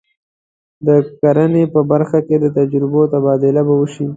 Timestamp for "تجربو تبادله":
2.57-3.61